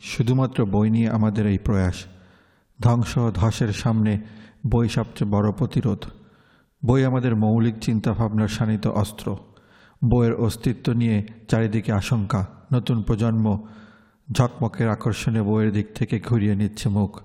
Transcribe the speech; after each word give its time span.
শুধুমাত্র 0.00 0.66
বই 0.66 0.90
নিয়ে 0.90 1.08
আমাদের 1.10 1.46
এই 1.46 1.58
প্রয়াস। 1.58 2.04
ধ্বংস 2.82 3.18
ধসের 3.34 3.72
সামনে 3.72 4.20
বই 4.66 4.88
সবচেয়ে 4.88 5.30
বড় 5.30 5.52
প্রতিরোধ। 5.52 6.04
বই 6.84 7.04
আমাদের 7.04 7.36
মৌলিক 7.36 7.74
চিন্তাভাবনার 7.80 8.48
শানিত 8.48 8.86
অস্ত্র। 8.86 9.36
বইয়ের 10.04 10.34
অস্তিত্ব 10.34 10.92
নিয়ে 10.92 11.26
চারিদিকে 11.48 11.92
আশঙ্কা। 11.92 12.46
নতুন 12.72 13.02
প্রজন্ম 13.02 13.66
ঝকমকের 14.32 14.88
আকর্ষণে 14.88 15.42
বইয়ের 15.42 15.72
দিক 15.72 15.86
থেকে 15.94 16.20
ঘুরিয়ে 16.20 16.54
নিচ্ছে 16.54 16.88
মুখ। 16.88 17.20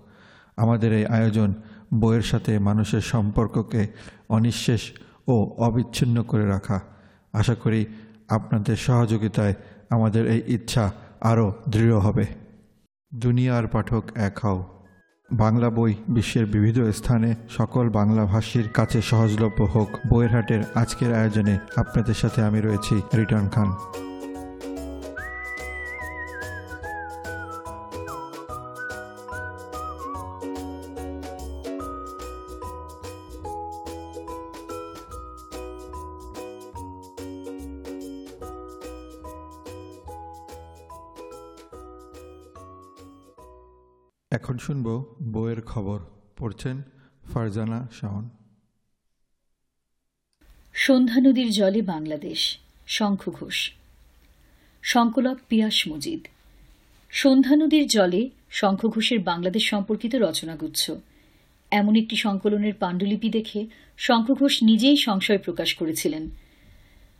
আমাদের 0.57 0.93
এই 0.93 1.05
আয়োজন 1.05 1.53
বইয়ের 1.93 2.21
সাথে 2.21 2.59
মানুষের 2.59 3.01
সম্পর্ককে 3.01 3.87
অনিঃশেষ 4.29 4.91
ও 5.27 5.55
অবিচ্ছিন্ন 5.57 6.23
করে 6.23 6.45
রাখা। 6.47 6.81
আশা 7.33 7.55
করি 7.55 7.85
আপনাদের 8.29 8.75
সহযোগিতায় 8.75 9.53
আমাদের 9.89 10.27
এই 10.27 10.41
ইচ্ছা 10.47 10.91
আরও 11.21 11.53
দৃঢ় 11.69 11.97
হবে। 11.97 12.44
দুনিয়ার 13.15 13.67
পাঠক 13.67 14.03
এক 14.15 14.39
হও। 14.39 14.63
বাংলা 15.33 15.69
বই 15.69 15.93
বিশ্বের 16.09 16.45
বিবিধ 16.45 16.79
স্থানে 16.79 17.35
সকল 17.49 17.89
বাংলাভাষীর 17.89 18.69
কাছে 18.69 19.01
সহজলভ্য 19.01 19.63
হোক। 19.63 19.89
বইয়ের 20.13 20.31
হাটের 20.31 20.63
আজকের 20.75 21.13
আয়োজনে 21.13 21.57
আপনাদের 21.75 22.13
সাথে 22.13 22.41
আমি 22.41 22.61
রয়েছি 22.61 23.01
রিটার্ন 23.17 23.47
খান। 23.47 23.71
ফারজানা 47.33 47.87
শাওন 47.99 48.29
সন্ধ্যা 50.73 51.19
নদীর 51.19 51.51
জলে 51.51 51.81
বাংলাদেশ, 51.81 52.57
শঙ্খ 52.87 53.29
ঘোষ। 53.29 53.71
সংকলক 54.81 55.37
পিয়াস 55.49 55.87
মজিদ। 55.87 56.27
সন্ধ্যা 57.09 57.55
নদীর 57.55 57.87
জলে 57.87 58.29
শঙ্খ 58.49 58.85
ঘোষের 58.85 59.19
বাংলাদেশ 59.19 59.69
সম্পর্কিত 59.69 60.15
রচনাগুচ্ছ। 60.15 60.91
এমন 61.71 61.95
একটি 61.95 62.15
সংকলনের 62.15 62.73
পাণ্ডুলিপি 62.79 63.29
দেখে 63.29 63.67
শঙ্খ 63.97 64.31
ঘোষ 64.31 64.63
নিজেই 64.63 64.97
সংশয় 64.97 65.37
প্রকাশ 65.37 65.73
করেছিলেন। 65.73 66.29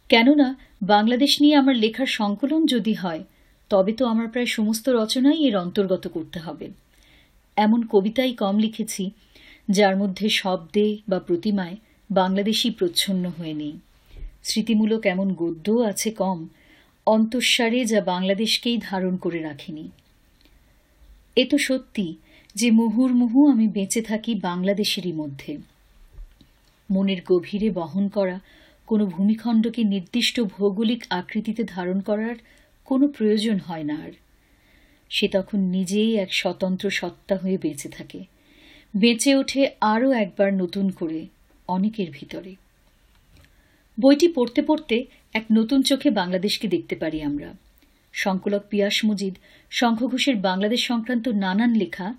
কেননা, 0.10 0.56
বাংলাদেশ 0.82 1.42
নিয়ে 1.42 1.56
আমার 1.56 1.76
লেখার 1.76 2.06
সংকলন 2.06 2.66
যদি 2.66 2.94
হয়, 2.94 3.24
তবে 3.70 3.94
তো 3.94 4.06
আমার 4.06 4.28
প্রায় 4.28 4.46
সমস্ত 4.46 4.90
রচনাই 4.90 5.44
এর 5.44 5.58
অন্তর্গত 5.58 6.08
করতে 6.08 6.40
হবে। 6.40 6.70
এমন 7.56 7.84
কবিতাই 7.84 8.34
কম 8.34 8.58
লিখেছি 8.58 9.12
যার 9.70 9.98
মধ্যে 9.98 10.30
শব্দে 10.30 10.98
বা 11.10 11.20
প্রতিমায় 11.20 11.76
বাংলাদেশি 12.12 12.70
প্রচ্ছন্ন 12.70 13.32
হয়ে 13.38 13.54
নেই 13.54 13.80
স্মৃতিমূলক 14.44 15.06
এমন 15.06 15.34
গদ্যও 15.34 15.84
আছে 15.84 16.12
কম, 16.12 16.48
অন্তঃসারে 17.06 17.86
যা 17.86 18.02
বাংলাদেশকেই 18.02 18.78
ধারণ 18.78 19.18
করে 19.18 19.42
রাখেনি। 19.42 19.90
এ 21.36 21.46
তো 21.50 21.58
সত্যি 21.58 22.16
যে 22.56 22.72
মুহুর্মুহু 22.72 23.52
আমি 23.52 23.68
বেঁচে 23.68 24.02
থাকি 24.02 24.36
বাংলাদেশেরই 24.36 25.14
মধ্যে। 25.14 25.58
মনের 26.92 27.18
গভীরে 27.26 27.70
বহন 27.70 28.08
করা 28.08 28.40
কোনো 28.88 29.06
ভূমিখণ্ডকে 29.06 29.84
নির্দিষ্ট 29.84 30.40
ভৌগোলিক 30.40 31.06
আকৃতিতে 31.10 31.64
ধারণ 31.64 32.00
করার 32.00 32.36
কোনো 32.86 33.08
প্রয়োজন 33.08 33.58
হয় 33.58 33.84
না 33.84 33.94
আর। 33.94 34.12
সে 35.10 35.28
তখন 35.28 35.60
নিজেই 35.60 36.18
এক 36.18 36.34
স্বতন্ত্র 36.34 36.90
সত্তা 36.90 37.36
হয়ে 37.36 37.58
বেঁচে 37.58 37.90
থাকে। 37.90 38.35
বেঁচে 38.96 39.36
ওঠে 39.36 39.62
আরও 39.82 40.12
একবার 40.12 40.54
নতুন 40.54 40.86
করে 40.90 41.26
অনেকের 41.68 42.10
ভিতরে। 42.12 42.56
বইটি 43.98 44.28
পড়তে 44.28 44.62
পড়তে 44.62 45.06
এক 45.34 45.46
নতুন 45.52 45.82
চোখে 45.82 46.10
বাংলাদেশকে 46.10 46.68
দেখতে 46.68 46.96
পারি 46.96 47.22
আমরা। 47.22 47.50
সংকলক 48.14 48.64
পিয়াস 48.70 49.06
মজিদ 49.06 49.36
শঙ্খ 49.72 50.00
ঘোষের 50.04 50.36
বাংলাদেশ 50.36 50.82
সংক্রান্ত 50.88 51.28
নানান 51.44 51.72
লেখা, 51.76 52.16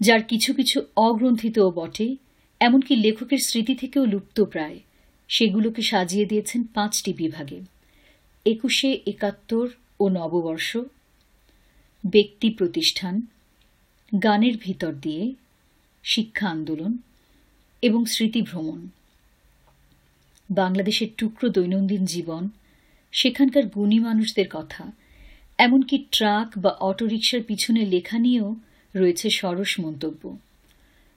যার 0.00 0.22
কিছু 0.22 0.54
কিছু 0.54 0.78
অগ্রন্থিতও 0.96 1.70
বটে, 1.70 2.16
এমনকি 2.60 2.96
লেখকের 2.96 3.38
স্মৃতি 3.38 3.74
থেকেও 3.74 4.04
লুপ্ত 4.04 4.38
প্রায়। 4.44 4.78
সেগুলোকে 5.28 5.82
সাজিয়ে 5.82 6.26
দিয়েছেন 6.26 6.60
পাঁচটি 6.74 7.12
বিভাগে। 7.12 7.60
একুশে 8.46 8.90
একাত্তর 9.06 9.66
ও 10.00 10.08
নববর্ষ, 10.08 10.70
ব্যক্তি 12.04 12.50
প্রতিষ্ঠান, 12.50 13.14
গানের 14.24 14.56
ভিতর 14.56 14.92
দিয়ে 14.92 15.34
শিক্ষা 16.04 16.48
আন্দোলন 16.48 16.98
এবং 17.82 18.04
স্মৃতিভ্রমণ 18.04 18.88
বাংলাদেশের 20.50 21.08
টুকরো 21.16 21.48
দৈনন্দিন 21.48 22.04
জীবন, 22.04 22.48
সেখানকার 23.12 23.66
গুণী 23.66 23.98
মানুষদের 23.98 24.48
কথা, 24.50 24.92
এমনকি 25.58 26.04
ট্রাক 26.12 26.58
বা 26.58 26.70
অটোরিকশার 26.70 27.42
পিছনে 27.42 27.86
লেখা 27.86 28.18
নিয়েও 28.18 28.56
রয়েছে 28.94 29.30
সরস 29.30 29.80
মন্তব্য। 29.80 30.36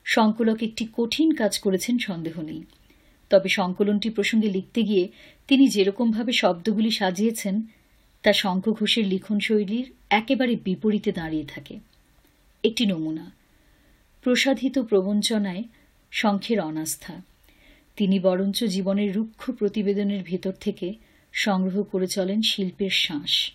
সংকলক 0.05 0.63
একটি 0.63 0.87
কঠিন 0.93 1.33
কাজ 1.33 1.59
করেছেন, 1.59 1.97
সন্দেহ 1.97 2.41
নেই। 2.41 2.63
তবে 3.29 3.49
সংকলনটি 3.49 4.09
প্রসঙ্গে 4.09 4.49
লিখতে 4.49 4.83
গিয়ে 4.83 5.07
তিনি 5.47 5.67
যেরকমভাবে 5.67 6.31
শব্দগুলি 6.31 6.91
সাজিয়েছেন, 6.91 7.61
তা 8.23 8.33
শঙ্খ 8.33 8.69
ঘোষের 8.69 9.07
লিখন 9.07 9.39
শৈলীর 9.39 9.91
একেবারে 10.09 10.55
বিপরীতে 10.55 11.11
দাঁড়িয়ে 11.11 11.45
থাকে। 11.45 11.79
একটি 12.63 12.85
নমুনা 12.85 13.31
প্রসাধিত 14.25 14.79
প্রবঞ্চনায় 14.79 15.63
শঙ্খের 16.11 16.59
অনাস্থা। 16.59 17.21
তিনি 17.95 18.19
বরঞ্চ 18.19 18.63
জীবনের 18.63 19.15
রুক্ষ 19.15 19.51
প্রতিবেদনের 19.51 20.23
ভেতর 20.23 20.51
থেকে 20.51 20.93
সংগ্রহ 21.33 21.83
করে 21.83 22.07
চলেন 22.07 22.41
শিল্পের 22.41 22.89
শ্বাস। 22.89 23.51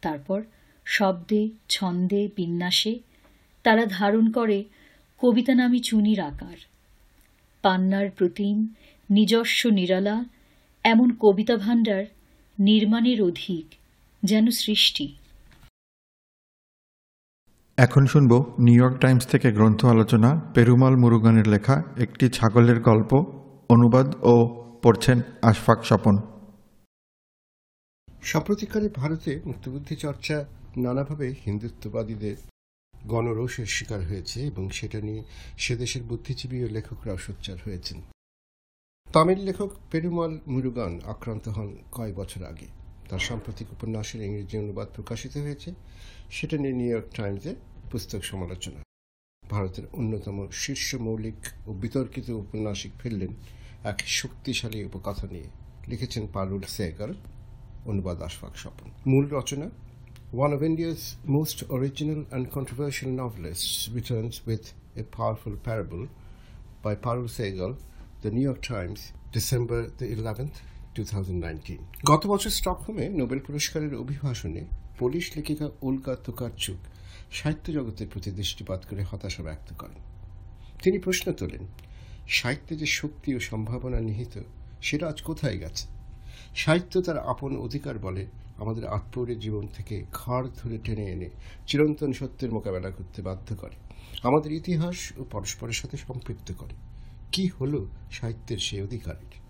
তারপর 0.00 0.42
শব্দে, 0.84 1.48
ছন্দে, 1.68 2.28
বিন্যাসে 2.36 2.98
তারা 3.62 3.86
ধারণ 3.86 4.30
করে 4.30 4.64
কবিতা 5.18 5.54
নামী 5.54 5.80
চুনির 5.80 6.20
আকার। 6.20 6.56
পান্নার 7.62 8.10
প্রতিম, 8.10 8.74
নিজস্ব 9.10 9.68
নিরালা, 9.68 10.24
এমন 10.84 11.16
কবিতা 11.20 11.56
ভাণ্ডার 11.56 12.04
নির্মাণের 12.58 13.22
অধিক 13.22 13.74
যেন 14.24 14.50
সৃষ্টি। 14.50 15.14
এখন 17.78 18.06
শুনব 18.06 18.56
নিউ 18.58 18.74
ইয়র্ক 18.74 18.98
টাইমস 18.98 19.26
থেকে 19.26 19.52
গ্রন্থ 19.52 19.84
আলোচনা 19.84 20.40
পেরুমাল 20.54 20.96
মুরুগানের 20.96 21.48
লেখা 21.48 21.82
একটি 21.96 22.28
ছাগলের 22.28 22.80
গল্প, 22.80 23.14
অনুবাদ 23.68 24.14
ও 24.22 24.34
পড়ছেন 24.82 25.20
আশফাক 25.42 25.84
স্বপন। 25.84 26.18
সাম্প্রতিককালে 28.22 28.88
ভারতে 28.88 29.40
মুক্তবুদ্ধি 29.44 29.96
চর্চা 29.96 30.44
নানাভাবে 30.76 31.34
হিন্দুত্ববাদীদের 31.46 32.36
গণরোষের 33.06 33.66
শিকার 33.66 34.00
হয়েছে 34.00 34.46
এবং 34.46 34.70
সেটা 34.70 35.00
নিয়ে 35.00 35.22
সে 35.58 35.76
দেশের 35.76 36.02
বুদ্ধিজীবী 36.02 36.64
ও 36.64 36.68
লেখকরাও 36.68 37.16
সোচ্চার 37.16 37.56
হয়েছেন। 37.64 38.02
তামিল 39.12 39.38
লেখক 39.38 39.70
পেরুমাল 39.90 40.38
মুরুগান 40.46 41.00
আক্রান্ত 41.04 41.48
হন 41.48 41.76
কয়েক 41.92 42.14
বছর 42.14 42.44
আগে। 42.44 42.81
তার 43.08 43.18
সাম্প্রতিক 43.18 43.72
উপন্যাসের 43.72 44.22
ইংরেজি 44.22 44.58
অনুবাদ 44.58 44.88
প্রকাশিত 44.94 45.36
হয়েছে। 45.36 45.74
সেটা 46.30 46.56
নিয়ে 46.56 46.72
নিউ 46.72 46.86
ইয়র্ক 46.86 47.16
টাইমসে 47.16 47.54
পুস্তক 47.90 48.24
সমালোচনা। 48.24 48.80
ভারতের 49.50 49.84
অন্যতম 49.92 50.48
শীর্ষ 50.52 50.94
মৌলিক 50.94 51.68
ও 51.68 51.72
বিতর্কিত 51.72 52.30
উপন্যাসিক 52.30 52.92
ফেললেন 53.02 53.32
এক 53.84 53.98
শক্তিশালী 54.06 54.84
উপকথা 54.84 55.26
নিয়ে। 55.26 55.48
লিখেছেন 55.88 56.26
পারুল 56.32 56.62
সেগার 56.62 57.08
অনুবাদ 57.84 58.22
আশফাক 58.22 58.56
স্বপন। 58.56 58.90
মূল 59.06 59.28
রচনা 59.28 59.70
One 60.34 60.52
of 60.56 60.62
India's 60.62 61.02
most 61.38 61.58
original 61.76 62.20
and 62.34 62.44
controversial 62.58 63.10
novelists 63.22 63.72
returns 63.98 64.34
with 64.48 64.64
a 64.96 65.04
powerful 65.18 65.54
parable 65.68 66.04
by 66.84 66.94
Parul 67.06 67.28
Sehgal, 67.38 67.72
The 68.22 68.30
New 68.36 68.44
York 68.50 68.62
Times, 68.62 69.00
December 69.38 69.80
the 70.00 70.06
11th, 70.16 70.56
2019. 70.94 71.78
গত 72.06 72.26
বছর 72.26 72.50
স্টকহোমে 72.50 73.08
নোবেল 73.08 73.38
পুরস্কারের 73.38 73.94
অভিভাষণে 73.94 74.64
পোলিশ 74.98 75.32
লেখিকা 75.36 75.70
উল্কা 75.82 76.16
তুকারচুক 76.16 76.76
সাহিত্য 77.32 77.72
জগতের 77.72 78.06
প্রতি 78.12 78.30
দৃষ্টিপাত 78.30 78.84
করে 78.90 79.02
হতাশা 79.02 79.42
ব্যক্ত 79.42 79.74
করেন। 79.74 79.94
তিনি 80.82 80.98
প্রশ্ন 80.98 81.32
তোলেন, 81.32 81.66
সাহিত্যে 82.28 82.76
যে 82.76 82.86
শক্তি 82.86 83.34
ও 83.34 83.40
সম্ভাবনা 83.40 84.00
নিহিত, 84.00 84.40
সেটা 84.82 85.08
আজ 85.08 85.22
কোথায় 85.22 85.58
গেছে? 85.58 85.88
সাহিত্য 86.56 87.02
তার 87.02 87.18
আপন 87.18 87.56
অধিকার 87.56 87.98
বলে 87.98 88.26
আমাদের 88.58 88.86
আত্মরের 88.86 89.40
জীবন 89.40 89.66
থেকে 89.66 90.04
ঘাড় 90.12 90.48
ধরে 90.48 90.78
টেনে 90.84 91.04
এনে 91.04 91.30
চিরন্তন 91.66 92.12
সত্যের 92.12 92.52
মোকাবেলা 92.52 92.90
করতে 92.90 93.22
বাধ্য 93.22 93.56
করে। 93.56 93.76
আমাদের 94.22 94.52
ইতিহাস 94.52 95.12
ও 95.18 95.24
পরস্পরের 95.24 95.72
সাথে 95.72 95.96
সম্পৃক্ত 95.96 96.52
করে। 96.52 96.74
কি 97.32 97.48
হলো 97.48 97.86
সাহিত্যের 98.10 98.58
সেই 98.58 98.82
অধিকারের? 98.82 99.41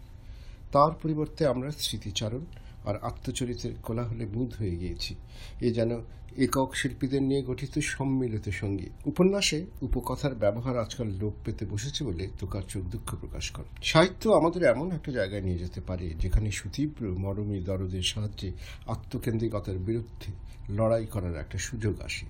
তার 0.72 0.92
পরিবর্তে 1.02 1.46
আমরা 1.46 1.70
স্মৃতিচারণ 1.70 2.44
আর 2.84 2.94
আত্মচরিত্রের 3.02 3.74
কোলাহলে 3.82 4.26
মুদ 4.26 4.50
হয়ে 4.58 4.76
গিয়েছি। 4.76 5.14
এ 5.60 5.70
যেন 5.70 5.90
একক 6.36 6.70
শিল্পীদের 6.74 7.22
নিয়ে 7.22 7.42
গঠিত 7.42 7.78
সম্মিলিত 7.78 8.48
সংগীত। 8.48 8.92
উপন্যাসে 9.06 9.66
উপকথার 9.82 10.34
ব্যবহার 10.34 10.78
আজকাল 10.78 11.06
লোপ 11.06 11.34
পেতে 11.44 11.66
বসেছে 11.66 12.04
বলে 12.04 12.28
তোকার 12.40 12.62
চোখ 12.68 12.82
দুঃখ 12.82 13.14
প্রকাশ 13.14 13.50
করে 13.50 13.68
সাহিত্য 13.82 14.30
আমাদের 14.30 14.62
এমন 14.62 14.90
একটা 14.90 15.12
জায়গায় 15.12 15.42
নিয়ে 15.42 15.58
যেতে 15.58 15.80
পারে, 15.80 16.06
যেখানে 16.18 16.50
সুতীব্র, 16.50 17.02
মরমী 17.18 17.60
দরদের 17.60 18.02
সাহায্যে 18.02 18.52
আত্মকেন্দ্রিকতার 18.86 19.78
বিরুদ্ধে 19.78 20.30
লড়াই 20.72 21.06
করার 21.06 21.36
একটা 21.36 21.58
সুযোগ 21.58 21.94
আসে। 22.00 22.26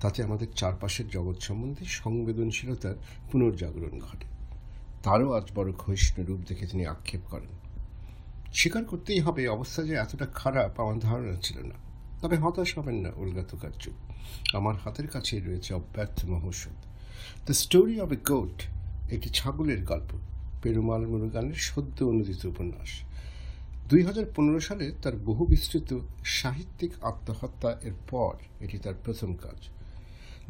তাতে 0.00 0.22
আমাদের 0.22 0.46
চারপাশের 0.56 1.08
জগৎ 1.08 1.40
সম্বন্ধে 1.40 1.84
সংবেদনশীলতার 1.84 2.94
পুনর্জাগরণ 3.32 3.98
ঘটে। 3.98 4.26
তারও 5.02 5.32
আজ 5.32 5.46
বড় 5.54 5.72
ক্ষয়িষ্ণু 5.72 6.24
রূপ 6.24 6.40
দেখে 6.48 6.66
তিনি 6.66 6.86
আক্ষেপ 6.86 7.20
করেন। 7.30 7.63
স্বীকার 8.54 8.84
করতেই 8.84 9.20
হবে 9.20 9.48
অবস্থা 9.48 9.82
যে 9.82 9.94
এতটা 9.94 10.26
খারাপ 10.26 10.80
আমার 10.80 10.98
ধারণা 10.98 11.36
ছিল 11.42 11.58
না। 11.62 11.74
তবে 12.22 12.36
হতাশ 12.36 12.78
হবেন 12.78 12.94
না, 12.94 13.10
উল্গা 13.16 13.42
তুকার্য 13.42 13.90
আমার 14.56 14.74
হাতের 14.76 15.08
কাছেই 15.08 15.40
রয়েছে 15.40 15.74
অব্যর্থ 15.74 16.24
মহৌষধ। 16.24 16.76
The 17.46 17.54
story 17.54 18.00
of 18.00 18.12
a 18.12 18.16
goat 18.16 18.62
একটি 19.12 19.28
ছাগলের 19.28 19.84
গল্প। 19.84 20.18
পেরুমাল 20.62 21.06
মুরুগানের 21.06 21.54
সদ্য 21.54 22.04
অনুদিত 22.04 22.44
উপন্যাস। 22.44 23.00
দুই 23.88 24.02
হাজার 24.02 24.24
পনেরো 24.36 24.60
সালে 24.60 24.92
তার 25.02 25.16
বহু 25.16 25.46
বিস্তৃত 25.46 25.98
সাহিত্যিক 26.24 26.92
আত্মহত্যা 27.04 27.76
এর 27.82 27.92
পর 28.10 28.34
এটি 28.60 28.78
তার 28.78 28.94
প্রথম 29.04 29.34
কাজ। 29.34 29.68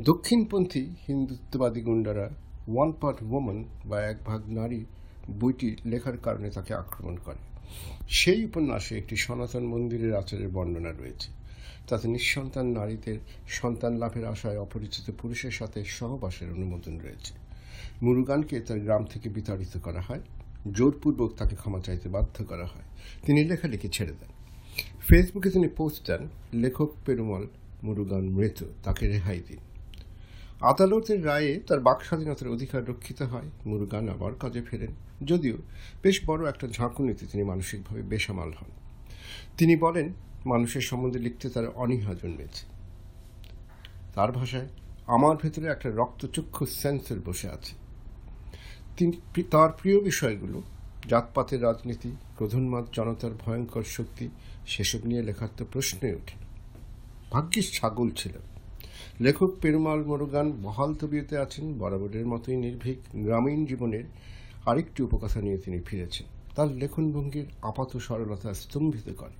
দক্ষিণপন্থী 0.00 0.94
হিন্দুত্ববাদী 1.08 1.80
গুন্ডারা 1.80 2.30
ওয়ান 2.68 2.92
পার্ট 2.92 3.18
ওম্যান 3.22 3.64
বা 3.84 4.00
এক 4.00 4.16
ভাগ 4.24 4.48
নারী 4.48 4.84
বইটি 5.30 5.76
লেখার 5.84 6.18
কারণে 6.18 6.50
তাকে 6.50 6.74
আক্রমণ 6.74 7.16
করে। 7.16 7.53
সেই 8.08 8.44
উপন্যাসে 8.44 8.98
একটি 8.98 9.16
সনাতন 9.16 9.66
মন্দিরের 9.66 10.14
আচারের 10.14 10.48
বর্ণনা 10.48 10.92
রয়েছে। 10.92 11.30
তাতে 11.88 12.08
নিঃসন্তান 12.08 12.66
নারীদের 12.66 13.18
সন্তান 13.48 13.96
লাভের 13.96 14.24
আশায় 14.24 14.58
অপরিচিত 14.58 15.14
পুরুষের 15.22 15.50
সাথে 15.50 15.84
সহবাসের 15.84 16.50
অনুমোদন 16.50 16.98
রয়েছে। 16.98 17.34
মুরুগানকে 18.02 18.60
তার 18.60 18.80
গ্রাম 18.80 19.04
থেকে 19.04 19.28
বিতাড়িত 19.28 19.78
করা 19.78 20.00
হয়। 20.00 20.20
জোরপূর্বক 20.72 21.32
তাকে 21.36 21.56
ক্ষমা 21.56 21.80
চাইতে 21.80 22.08
বাধ্য 22.08 22.44
করা 22.44 22.66
হয়। 22.66 22.82
তিনি 23.26 23.44
লেখালেখি 23.44 23.88
ছেড়ে 23.88 24.12
দেন। 24.12 24.28
ফেসবুকে 25.08 25.50
তিনি 25.50 25.68
পোস্ট 25.68 26.06
দেন, 26.06 26.28
লেখক 26.52 26.92
পেরুমল 27.06 27.46
মুরুগান 27.82 28.20
মৃত, 28.20 28.64
তাকে 28.84 29.08
রেহাই 29.08 29.42
দিন। 29.48 29.56
আদালতের 30.60 31.26
রায়ে 31.26 31.60
তার 31.66 31.80
বাক 31.80 32.02
স্বাধীনতার 32.02 32.48
অধিকার 32.48 32.88
রক্ষিত 32.88 33.22
হয়। 33.22 33.50
মুরুগান 33.66 34.08
আবার 34.08 34.34
কাজে 34.34 34.62
ফেরেন। 34.62 34.92
যদিও 35.26 35.56
বেশ 36.02 36.20
বড় 36.26 36.48
একটা 36.48 36.68
ঝাঁকুনিতে 36.68 37.26
তিনি 37.26 37.44
মানসিকভাবে 37.44 38.02
বেসামাল 38.02 38.48
হন। 38.48 38.70
তিনি 39.58 39.76
বলেন, 39.76 40.12
মানুষের 40.46 40.80
সম্বন্ধে 40.80 41.18
লিখতে 41.18 41.48
তার 41.48 41.68
অনীহা 41.68 42.14
জন্মেছে। 42.14 42.66
তার 44.14 44.32
ভাষায়, 44.32 44.68
আমার 45.06 45.36
ভেতরে 45.36 45.66
একটা 45.66 45.90
রক্তচক্ষু 45.90 46.66
সেন্সর 46.66 47.16
বসে 47.24 47.48
আছে। 47.48 47.72
তিনি, 48.96 49.42
তার 49.42 49.70
প্রিয় 49.82 50.00
বিষয়গুলো, 50.00 50.62
জাতপাতের 51.08 51.62
রাজনীতি 51.62 52.16
প্রধানমাত 52.38 52.84
জনতার 52.92 53.30
ভয়ঙ্কর 53.30 53.82
শক্তি, 53.82 54.28
সেসব 54.66 55.06
নিয়ে 55.06 55.22
লেখার 55.22 55.48
তো 55.56 55.64
প্রশ্নই 55.72 56.14
ওঠে 56.14 56.44
ভাগ্যিস 57.30 57.72
ছাগল 57.72 58.10
ছিল। 58.10 58.32
লেখক 59.20 59.50
পেরুমাল 59.62 60.04
মোরগান 60.04 60.52
বহাল 60.52 60.94
তবিয়তে 60.94 61.38
আছেন, 61.38 61.78
বরাবরের 61.78 62.26
মতোই 62.26 62.56
নির্ভীক। 62.56 62.98
গ্রামীণ 63.14 63.66
জীবনের 63.66 64.04
আরেকটি 64.66 65.02
উপকথা 65.02 65.40
নিয়ে 65.40 65.58
তিনি 65.58 65.80
ফিরেছেন। 65.80 66.26
তার 66.56 66.72
লেখনভঙ্গির 66.72 67.44
আপাত 67.62 67.96
সরলতা 67.96 68.54
স্তম্ভিত 68.54 69.12
করে। 69.16 69.32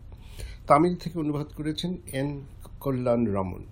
তামিল 0.66 0.94
থেকে 0.94 1.18
অনুবাদ 1.18 1.46
করেছেন 1.56 1.96
এন 2.12 2.40
কল্যাণ 2.80 3.26
রমন। 3.26 3.64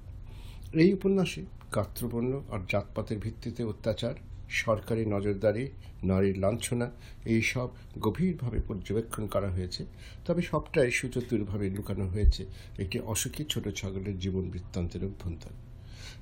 এই 0.73 0.93
উপন্যাসে 0.93 1.45
কাত্রপণ্য 1.73 2.43
আর 2.51 2.59
জাতপাতের 2.71 3.19
ভিত্তিতে 3.19 3.65
অত্যাচার, 3.65 4.15
সরকারি 4.49 5.07
নজরদারি, 5.07 5.69
নারীর 6.05 6.39
লাঞ্ছনা, 6.39 6.91
এইসব 7.25 7.69
গভীরভাবে 7.99 8.61
পর্যবেক্ষণ 8.69 9.27
করা 9.27 9.51
হয়েছে। 9.51 9.85
তবে 10.27 10.43
সবটাই 10.43 10.91
সুচতুরভাবে 10.91 11.71
লুকানো 11.71 12.09
হয়েছে। 12.09 12.47
একটি 12.79 13.01
অসুখী 13.01 13.45
ছোট 13.45 13.69
ছাগলের 13.69 14.19
জীবন 14.19 14.51
বৃত্তান্তের 14.51 15.05
অভ্যন্তর। 15.05 15.51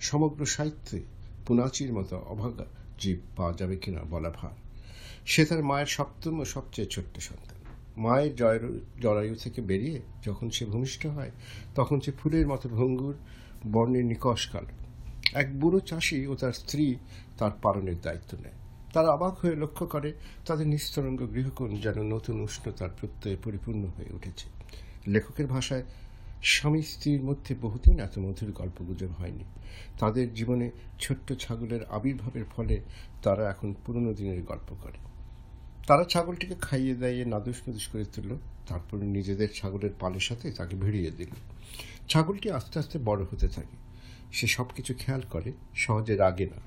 সমগ্র 0.01 0.47
সাহিত্যে 0.47 1.01
পুনাচির 1.47 1.93
মতো 1.93 2.17
অভাগা 2.29 2.65
জীব 2.99 3.19
পাওয়া 3.37 3.53
যাবে 3.53 3.77
কিনা 3.77 4.01
বলা 4.11 4.31
ভার। 4.31 4.55
সে 5.27 5.45
তার 5.45 5.65
মায়ের 5.65 5.87
সপ্তম 5.87 6.41
ও 6.41 6.45
সবচেয়ে 6.45 6.89
ছোট্ট 6.89 7.19
সন্তান। 7.19 7.59
মায়ের 7.97 8.37
জরায়ু 9.01 9.35
থেকে 9.35 9.61
বেরিয়ে 9.61 10.01
যখন 10.27 10.51
সে 10.51 10.65
ভূমিষ্ঠ 10.65 11.07
হয়, 11.07 11.31
তখন 11.75 12.01
সে 12.01 12.13
ফুলের 12.13 12.47
মতো 12.47 12.69
ভঙ্গুর, 12.69 13.15
বর্ণের 13.73 14.05
নিকশ 14.05 14.47
কালো। 14.53 14.73
এক 15.33 15.61
বুড়ো 15.61 15.81
চাষি 15.81 16.27
ও 16.27 16.35
তার 16.35 16.53
স্ত্রী 16.53 16.95
তার 17.39 17.51
পালনের 17.63 18.01
দায়িত্ব 18.03 18.39
নেয়। 18.43 18.59
তারা 18.93 19.09
অবাক 19.09 19.35
হয়ে 19.39 19.57
লক্ষ্য 19.57 19.87
করে 19.87 20.13
তাদের 20.47 20.67
নিস্তরঙ্গ 20.67 21.21
গৃহকোণ 21.35 21.77
যেন 21.77 22.03
নতুন 22.03 22.41
উষ্ণতার 22.41 22.89
প্রত্যয়ে 23.01 23.37
পরিপূর্ণ 23.45 23.83
হয়ে 23.97 24.15
উঠেছে। 24.15 24.47
লেখকের 25.11 25.47
ভাষায় 25.47 25.83
স্বামী 26.43 26.83
স্ত্রীর 26.83 27.23
মধ্যে 27.23 27.55
বহুদিন 27.55 28.01
এত 28.01 28.19
মধুর 28.19 28.53
গল্পগুজব 28.53 29.09
হয়নি। 29.19 29.45
তাদের 29.99 30.35
জীবনে 30.35 30.71
ছোট্ট 31.01 31.33
ছাগলের 31.33 31.85
আবির্ভাবের 31.85 32.45
ফলে 32.57 32.81
তারা 33.23 33.51
এখন 33.51 33.75
পুরনো 33.87 34.15
দিনের 34.15 34.43
গল্প 34.43 34.75
করে। 34.83 34.99
তারা 35.87 36.05
ছাগলটিকে 36.05 36.55
খাইয়ে 36.61 36.95
দাইয়ে 36.95 37.25
নাদুস 37.25 37.69
নাদুস 37.69 37.89
করে 37.89 38.05
তুলল, 38.05 38.37
তারপর 38.69 38.97
নিজেদের 38.97 39.49
ছাগলের 39.55 39.91
পালের 40.01 40.21
সাথে 40.21 40.51
তাকে 40.51 40.77
ভিড়িয়ে 40.77 41.11
দিল। 41.11 41.29
ছাগলটি 42.09 42.51
আস্তে 42.51 42.79
আস্তে 42.79 42.99
বড় 43.05 43.23
হতে 43.23 43.49
থাকে। 43.49 43.77
সে 44.33 44.47
সব 44.47 44.67
কিছু 44.77 44.95
খেয়াল 44.99 45.23
করে, 45.31 45.53
সহজে 45.75 46.17
রাগে 46.17 46.47
না। 46.47 46.61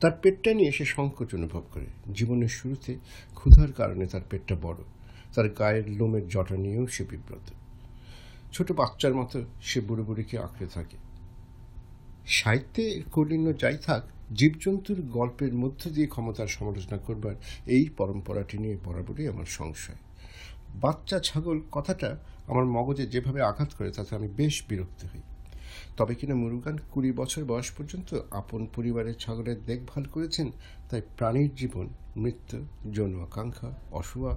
তার 0.00 0.12
পেটটা 0.22 0.54
নিয়ে 0.54 0.72
সে 0.72 0.84
সংকোচ 0.84 1.34
অনুভব 1.34 1.62
করে। 1.72 1.86
জীবনের 2.14 2.48
শুরুতে 2.48 2.94
ক্ষুধার 3.34 3.72
কারণে 3.72 4.06
তার 4.06 4.20
পেটটা 4.30 4.56
বড়। 4.62 4.76
তার 5.34 5.48
গায়ের 5.48 5.88
লোমের 5.88 6.28
জটা 6.28 6.56
নিয়েও 6.56 6.86
সে 6.86 7.04
বিব্রত। 7.10 7.52
ছোট 8.54 8.72
বাচ্চার 8.72 9.14
মতো 9.14 9.44
সে 9.62 9.80
বুড়ো 9.80 10.04
বুড়িকে 10.04 10.38
আঁকড়ে 10.38 10.66
থাকে। 10.74 10.96
সাহিত্যে 12.26 13.02
কলিন্য 13.12 13.58
যাই 13.58 13.76
থাক, 13.76 14.02
জীবজন্তুর 14.34 15.02
গল্পের 15.02 15.54
মধ্য 15.54 15.90
দিয়ে 15.90 16.06
ক্ষমতার 16.06 16.46
সমালোচনা 16.46 16.98
করবার 16.98 17.34
এই 17.66 17.84
পরম্পরাটি 17.96 18.58
নিয়ে 18.58 18.76
বরাবরই 18.84 19.28
আমার 19.28 19.44
সংশয়। 19.44 20.00
বাচ্চা 20.80 21.20
ছাগল 21.20 21.60
কথাটা 21.72 22.16
আমার 22.46 22.64
মগজে 22.64 23.06
যেভাবে 23.06 23.42
আঘাত 23.42 23.70
করে, 23.78 23.90
তাতে 23.90 24.12
আমি 24.16 24.28
বেশ 24.28 24.64
বিরক্ত 24.68 25.00
হই। 25.04 25.22
তবে 25.96 26.14
কিনা 26.14 26.34
মুরুগান 26.34 26.76
কুড়ি 26.90 27.12
বছর 27.12 27.44
বয়স 27.44 27.70
পর্যন্ত 27.70 28.20
আপন 28.30 28.66
পরিবারের 28.74 29.14
ছাগলের 29.14 29.58
দেখভাল 29.66 30.04
করেছেন, 30.04 30.50
তাই 30.90 31.02
প্রাণীর 31.16 31.50
জীবন, 31.54 31.88
মৃত্যু, 32.16 32.58
যৌন 32.92 33.22
আকাঙ্ক্ষা, 33.22 33.70
অসুয়া 33.92 34.32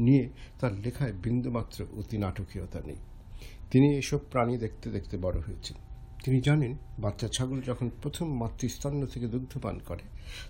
নিয়ে 0.00 0.28
তার 0.60 0.72
লেখায় 0.72 1.12
বিন্দুমাত্র 1.22 1.78
অতি 1.96 2.16
নাটকীয়তা 2.18 2.80
নেই। 2.86 2.96
তিনি 3.70 3.98
এসব 3.98 4.18
প্রাণী 4.30 4.58
দেখতে 4.58 4.90
দেখতে 4.90 5.16
বড় 5.16 5.40
হয়েছেন। 5.40 5.76
তিনি 6.24 6.40
জানেন, 6.40 6.76
বাচ্চা 6.98 7.28
ছাগল 7.28 7.60
যখন 7.60 7.90
প্রথম 8.02 8.38
মাতৃস্তন্য 8.38 9.06
থেকে 9.06 9.26
দুগ্ধ 9.26 9.58
পান 9.58 9.78
করে, 9.78 10.02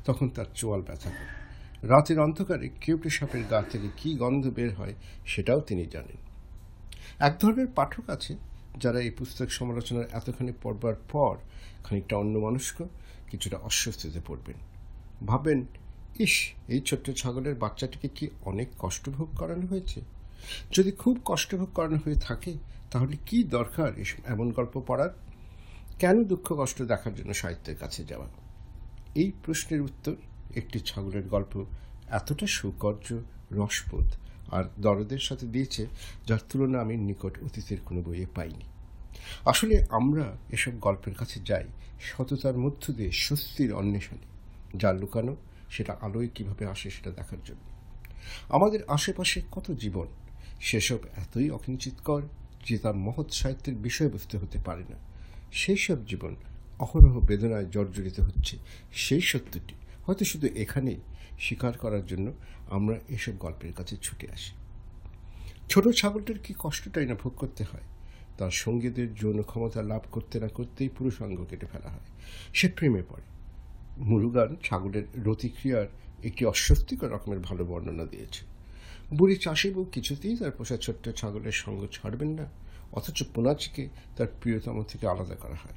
তখন 0.04 0.28
তার 0.28 0.44
চোয়াল 0.54 0.82
ব্যথা 0.82 1.10
করে। 1.10 1.44
রাতের 1.88 2.20
অন্ধকারে 2.20 2.68
কেউটে 2.80 3.10
সাপের 3.10 3.42
গা 3.50 3.62
থেকে 3.62 3.88
কী 3.96 4.14
গন্ধ 4.14 4.46
বের 4.46 4.74
হয় 4.74 4.94
সেটাও 5.26 5.60
তিনি 5.60 5.86
জানেন। 5.86 6.16
এক 7.18 7.36
ধরনের 7.40 7.66
পাঠক 7.66 8.10
আছে, 8.10 8.36
যারা 8.80 9.00
এই 9.00 9.10
পুস্তক 9.10 9.50
সমালোচনার 9.50 10.04
এতখানি 10.12 10.52
পড়বার 10.62 10.94
পর 11.12 11.36
খানিকটা 11.84 12.16
অন্য 12.16 12.38
মানুষকে 12.38 12.84
কিছুটা 13.30 13.56
অস্বস্তিতে 13.56 14.20
পড়বেন। 14.26 14.56
ভাবেন, 15.26 15.66
ইস, 16.18 16.50
এই 16.68 16.80
ছোট্ট 16.80 17.10
ছাগলের 17.10 17.54
বাচ্চাটিকে 17.54 18.08
কি 18.08 18.28
অনেক 18.44 18.68
কষ্ট 18.78 19.10
ভোগ 19.10 19.28
করানো 19.36 19.66
হয়েছে? 19.66 20.00
যদি 20.72 20.90
খুব 20.90 21.20
কষ্টভোগ 21.24 21.68
করানো 21.74 21.96
হয়ে 22.04 22.14
থাকে, 22.14 22.54
তাহলে 22.90 23.16
কি 23.26 23.44
দরকার 23.44 23.98
এসব 23.98 24.18
এমন 24.26 24.50
গল্প 24.50 24.82
পড়ার? 24.86 25.10
কেন 25.98 26.24
দুঃখ 26.24 26.52
কষ্ট 26.58 26.82
দেখার 26.82 27.14
জন্য 27.14 27.34
সাহিত্যের 27.34 27.76
কাছে 27.76 28.04
যাওয়া? 28.04 28.28
এই 29.14 29.32
প্রশ্নের 29.44 29.80
উত্তর 29.80 30.14
একটি 30.54 30.80
ছাগলের 30.80 31.22
গল্প 31.22 31.64
এতটা 32.08 32.46
সুকর্য, 32.46 33.18
রসবোধ 33.52 34.14
আর 34.50 34.64
দরদের 34.78 35.18
সাথে 35.18 35.46
দিয়েছে, 35.46 35.86
যার 36.26 36.38
তুলনা 36.48 36.80
আমি 36.80 36.96
নিকট 36.96 37.44
অতীতের 37.44 37.78
কোনো 37.84 38.02
বইয়ে 38.02 38.26
পাইনি। 38.34 38.64
আসলে 39.44 39.84
আমরা 39.90 40.36
এসব 40.50 40.80
গল্পের 40.80 41.14
কাছে 41.14 41.40
যাই 41.44 41.64
সততার 42.00 42.58
মধ্য 42.58 42.92
দিয়ে 42.92 43.12
স্বস্তির 43.12 43.72
অন্বেষণে, 43.72 44.26
যা 44.76 44.92
লুকানো, 44.92 45.36
সেটা 45.70 45.96
আলোয় 46.00 46.28
কীভাবে 46.34 46.66
আসে 46.66 46.90
সেটা 46.90 47.10
দেখার 47.10 47.38
জন্য। 47.44 47.60
আমাদের 48.48 48.80
আশেপাশে 48.88 49.42
কত 49.52 49.70
জীবন 49.70 50.06
সেসব 50.64 50.98
এতই 51.16 51.50
অকিঞ্চিতকর 51.50 52.22
যে 52.66 52.78
তার 52.78 52.94
মহৎ 52.94 53.32
সাহিত্যের 53.32 53.74
বিষয়বস্তু 53.74 54.38
হতে 54.38 54.58
পারে 54.64 54.80
না। 54.80 54.96
সেই 55.52 55.76
সব 55.76 56.06
জীবন 56.06 56.36
অহরহ 56.78 57.20
বেদনায় 57.20 57.64
জর্জরিত 57.64 58.20
হচ্ছে। 58.20 58.56
সেই 58.92 59.20
সত্যটি 59.20 59.74
হয়তো 60.06 60.24
শুধু 60.24 60.48
এখানেই 60.56 61.00
স্বীকার 61.40 61.78
করার 61.78 62.06
জন্য 62.06 62.32
আমরা 62.70 62.96
এসব 63.08 63.38
গল্পের 63.38 63.72
কাছে 63.72 63.96
ছুটে 64.02 64.30
আসি। 64.32 64.52
ছোট 65.68 65.88
ছাগলটার 65.88 66.38
কি 66.38 66.54
কষ্টটাই 66.58 67.06
না 67.06 67.14
ভোগ 67.14 67.32
করতে 67.36 67.64
হয়? 67.64 67.80
তার 68.38 68.50
সঙ্গীদের 68.50 69.14
যৌন 69.14 69.42
ক্ষমতা 69.42 69.82
লাভ 69.82 70.02
করতে 70.12 70.40
না 70.40 70.48
করতেই 70.48 70.88
পুরুষাঙ্গ 70.88 71.44
কেটে 71.44 71.66
ফেলা 71.72 71.88
হয়। 71.88 72.06
সে 72.54 72.68
প্রেমে 72.68 73.02
পড়ে। 73.08 73.22
মুরুগান 73.98 74.56
ছাগলের 74.64 75.02
রতিক্রিয়ার 75.24 75.86
একটি 76.24 76.44
অস্বস্তিকর 76.44 77.10
রকমের 77.10 77.38
ভালো 77.38 77.64
বর্ণনা 77.64 78.04
দিয়েছে। 78.04 78.53
বুড়ি 79.12 79.36
চাষি 79.36 79.70
বউ 79.70 79.84
কিছুতেই 79.84 80.36
তার 80.36 80.50
পোষা 80.50 80.76
ছোট্ট 80.76 81.08
ছাগলের 81.08 81.52
সঙ্গ 81.52 81.86
ছাড়বেন 81.92 82.28
না, 82.28 82.46
অথচ 82.92 83.22
পোনাচিকে 83.34 83.88
তার 84.16 84.26
প্রিয়তম 84.40 84.82
থেকে 84.82 85.08
আলাদা 85.08 85.34
করা 85.34 85.54
হয়। 85.54 85.72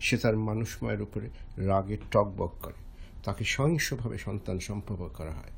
সে 0.00 0.16
তার 0.16 0.36
মানুষময়ের 0.36 1.02
উপরে 1.02 1.28
রাগে 1.56 1.96
টকবক 2.10 2.52
করে। 2.62 2.74
তাকে 3.24 3.44
সহিংসভাবে 3.44 4.18
সন্তান 4.18 4.58
সম্ভব 4.58 5.10
করা 5.14 5.30
হয়। 5.30 5.50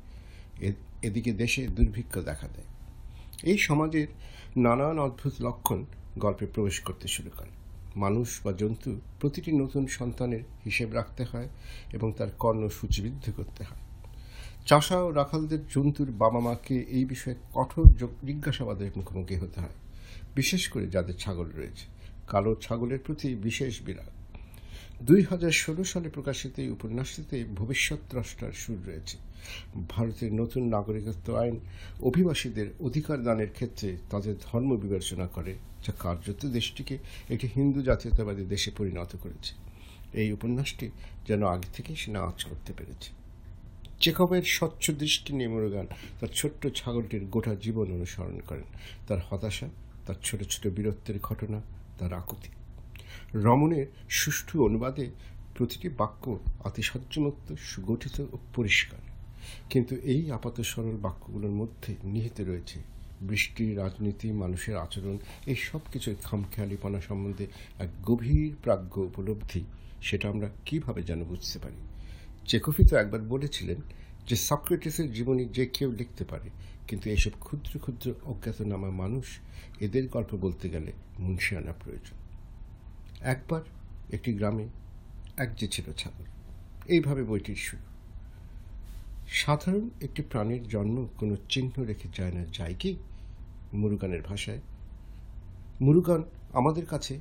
এদিকে 1.01 1.31
দেশে 1.33 1.67
দুর্ভিক্ষ 1.67 2.19
দেখা 2.19 2.47
দেয়। 2.47 2.65
এই 3.43 3.57
সমাজের 3.57 4.07
নানান 4.57 4.99
অদ্ভুত 4.99 5.33
লক্ষণ 5.41 5.85
গল্পে 6.19 6.45
প্রবেশ 6.45 6.79
করতে 6.79 7.07
শুরু 7.07 7.29
করে। 7.37 7.49
মানুষ 7.95 8.39
বা 8.43 8.51
জন্তু 8.51 8.99
প্রতিটি 9.19 9.51
নতুন 9.51 9.87
সন্তানের 9.87 10.39
হিসেব 10.65 10.93
রাখতে 10.93 11.23
হয় 11.23 11.49
এবং 11.93 12.13
তার 12.17 12.31
কর্ণ 12.31 12.69
সূচিবিদ্ধ 12.69 13.29
করতে 13.35 13.63
হয়। 13.63 13.81
চাষা 14.69 14.97
ও 15.05 15.09
রাখালদের 15.19 15.61
জন্তুর 15.73 16.09
বাবা 16.23 16.39
মাকে 16.39 16.77
এই 16.97 17.05
বিষয়ে 17.05 17.37
কঠোর 17.57 17.87
জিজ্ঞাসাবাদের 18.27 18.89
মুখোমুখি 18.97 19.35
হতে 19.35 19.57
হয়, 19.63 19.77
বিশেষ 20.35 20.63
করে 20.69 20.85
যাদের 20.95 21.15
ছাগল 21.23 21.47
রয়েছে। 21.59 21.85
কালো 22.31 22.51
ছাগলের 22.65 23.01
প্রতি 23.05 23.29
বিশেষ 23.47 23.73
বিরাগ। 23.85 24.11
দুই 25.07 25.21
হাজার 25.29 25.53
ষোলো 25.63 25.83
সালে 25.83 26.09
প্রকাশিত 26.09 26.53
এই 26.63 26.69
উপন্যাসটিতে 26.69 27.37
ভবিষ্যৎ 27.59 27.99
দ্রষ্টার 28.11 28.51
সুর 28.51 28.79
রয়েছে। 28.87 29.17
ভারতের 29.89 30.31
নতুন 30.41 30.63
নাগরিকত্ব 30.75 31.27
আইন 31.41 31.55
অভিবাসীদের 32.09 32.67
অধিকার 32.87 33.17
দানের 33.23 33.51
ক্ষেত্রে 33.57 33.89
তাদের 34.11 34.35
ধর্ম 34.47 34.69
বিবেচনা 34.83 35.27
করে, 35.27 35.53
যা 35.85 35.91
কার্যত 35.99 36.41
দেশটিকে 36.57 36.95
একটি 37.29 37.47
হিন্দু 37.55 37.79
জাতীয়তাবাদী 37.89 38.43
দেশে 38.53 38.71
পরিণত 38.77 39.11
করেছে। 39.23 39.53
এই 40.21 40.29
উপন্যাসটি 40.37 40.87
যেন 41.27 41.41
আগে 41.55 41.69
থেকেই 41.73 41.97
সে 42.01 42.09
নাচ 42.11 42.37
করতে 42.49 42.71
পেরেছে। 42.77 43.09
চেকবের 44.03 44.43
স্বচ্ছ 44.43 44.91
দৃষ্টি 44.91 45.33
নিয়ে 45.33 45.47
মুরুগান 45.47 45.87
তার 46.19 46.29
ছোট্ট 46.33 46.67
ছাগলটির 46.67 47.25
গোটা 47.25 47.55
জীবন 47.55 47.87
অনুসরণ 47.91 48.39
করেন। 48.47 48.67
তার 49.07 49.17
হতাশা, 49.29 49.67
তার 50.05 50.15
ছোট 50.23 50.39
ছোট 50.43 50.63
বীরত্বের 50.67 51.19
ঘটনা, 51.19 51.61
তার 51.99 52.13
আকুতি। 52.13 52.49
রমণের 53.33 53.85
সুষ্ঠু 54.09 54.65
অনুবাদে 54.65 55.05
প্রতিটি 55.55 55.89
বাক্য 55.89 56.39
আতিশয্যমুক্ত, 56.63 57.53
সুগঠিত 57.59 58.17
ও 58.33 58.37
পরিষ্কার। 58.55 58.99
কিন্তু 59.69 59.95
এই 60.03 60.31
আপাত 60.31 60.61
সরল 60.61 60.97
বাক্যগুলোর 60.97 61.51
মধ্যে 61.51 61.95
নিহিত 62.03 62.41
রয়েছে 62.41 62.77
বৃষ্টি, 63.21 63.75
রাজনীতি, 63.75 64.31
মানুষের 64.31 64.77
আচরণ, 64.77 65.17
এই 65.47 65.55
সব 65.55 65.79
কিছুর 65.93 66.15
খামখেয়ালিপনা 66.23 67.01
সম্বন্ধে 67.01 67.45
এক 67.79 67.89
গভীর 68.03 68.55
প্রাজ্ঞ 68.63 68.95
উপলব্ধি, 69.01 69.61
সেটা 70.01 70.25
আমরা 70.29 70.47
কীভাবে 70.65 71.01
যেন 71.03 71.23
বুঝতে 71.23 71.59
পারি? 71.59 71.92
চেকোফি 72.49 72.83
তো 72.89 72.93
একবার 73.03 73.21
বলেছিলেন 73.33 73.79
যে 74.27 74.35
সক্রেটিসের 74.49 75.07
জীবনী 75.13 75.43
যে 75.57 75.65
কেউ 75.77 75.89
লিখতে 75.99 76.23
পারে, 76.31 76.49
কিন্তু 76.87 77.05
এসব 77.15 77.33
ক্ষুদ্র 77.45 77.71
ক্ষুদ্র 77.79 78.07
অজ্ঞাতনামা 78.31 78.89
মানুষ 79.03 79.25
এদের 79.85 80.05
গল্প 80.15 80.31
বলতে 80.35 80.65
গেলে 80.69 80.91
মুন্সিয়ানা 81.23 81.73
প্রয়োজন। 81.81 82.17
একবার 83.33 83.61
একটি 84.15 84.31
গ্রামে 84.33 84.65
এক 85.37 85.49
যে 85.59 85.67
ছিল 85.67 85.87
ছাগল, 86.01 86.25
এইভাবে 86.87 87.23
বইটির 87.23 87.61
শুরু 87.67 87.85
সাধারণ 89.41 89.85
একটি 90.01 90.21
প্রাণীর 90.31 90.63
জন্ম 90.67 90.97
কোনো 91.19 91.35
চিহ্ন 91.49 91.75
রেখে 91.89 92.07
যায় 92.17 92.33
না, 92.37 92.43
যায় 92.57 92.75
কি? 92.81 92.91
মুরুগানের 93.73 94.23
ভাষায়। 94.29 94.61
মুরুগান 95.81 96.21
আমাদের 96.53 96.85
কাছে 96.85 97.13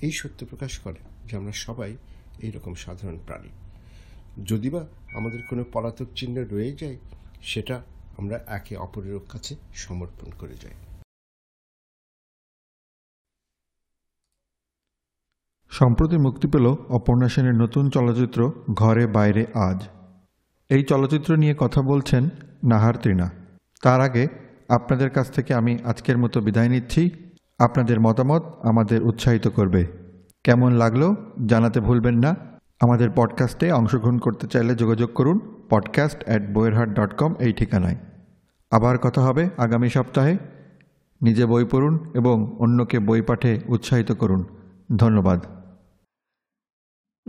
এই 0.00 0.12
সত্য 0.20 0.40
প্রকাশ 0.50 0.72
করে 0.78 1.00
যে 1.28 1.34
আমরা 1.36 1.54
সবাই 1.66 1.92
এইরকম 2.40 2.72
সাধারণ 2.84 3.18
প্রাণী। 3.26 3.50
যদিবা 4.44 4.86
আমাদের 5.14 5.42
কোনো 5.50 5.64
পলাতক 5.72 6.06
চিহ্ন 6.16 6.44
রয়ে 6.44 6.72
যায়, 6.72 6.96
সেটা 7.42 7.82
আমরা 8.18 8.40
একে 8.46 8.76
অপরের 8.76 9.18
কাছে 9.28 9.56
সমর্পণ 9.74 10.30
করে 10.38 10.54
যাই। 10.54 10.72
সম্প্রতি 15.70 16.16
মুক্তি 16.16 16.48
পেল 16.48 16.66
অপর্ণা 16.66 17.28
সেনের 17.28 17.54
নতুন 17.54 17.90
চলচ্চিত্র 17.90 18.52
ঘরে 18.74 19.06
বাইরে 19.06 19.46
আজ। 19.54 19.88
এই 20.68 20.84
চলচ্চিত্র 20.84 21.36
নিয়ে 21.36 21.54
কথা 21.58 21.82
বলছেন 21.82 22.28
নাহার 22.64 22.96
তৃণা। 22.96 23.30
তার 23.82 24.00
আগে 24.00 24.28
আপনাদের 24.68 25.10
কাছ 25.10 25.30
থেকে 25.30 25.54
আমি 25.54 25.78
আজকের 25.84 26.18
মতো 26.18 26.40
বিদায় 26.40 26.68
নিচ্ছি। 26.68 27.10
আপনাদের 27.58 28.00
মতামত 28.00 28.42
আমাদের 28.62 29.02
উৎসাহিত 29.02 29.48
করবে। 29.48 29.86
কেমন 30.44 30.72
লাগল 30.72 31.14
জানাতে 31.46 31.80
ভুলবেন 31.80 32.18
না। 32.18 32.51
আমাদের 32.82 33.10
পডকাস্টে 33.14 33.72
অংশগ্রহণ 33.72 34.18
করতে 34.18 34.48
চাইলে 34.48 34.74
যোগাযোগ 34.74 35.14
করুন 35.14 35.66
podcast 35.70 36.24
at 36.24 36.42
Boiyerhat 36.52 36.88
dot 36.88 37.16
com 37.16 37.34
এই 37.38 37.52
ঠিকানায়। 37.52 37.96
আবার 38.70 38.98
কথা 38.98 39.20
হবে 39.20 39.50
আগামী 39.58 39.88
সপ্তাহে। 39.88 40.38
নিজে 41.22 41.46
বই 41.46 41.64
পড়ুন 41.64 42.10
এবং 42.14 42.56
অন্যকে 42.58 42.98
বই 42.98 43.22
পাঠে 43.22 43.60
উৎসাহিত 43.68 44.12
করুন। 44.12 44.44
ধন্যবাদ। 44.96 45.46